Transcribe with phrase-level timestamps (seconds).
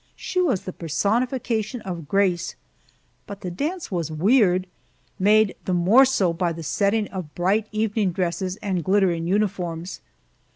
[0.15, 2.55] She was the personification of grace,
[3.27, 4.65] but the dance was weird
[5.19, 10.01] made the more so by the setting of bright evening dresses and glittering uniforms.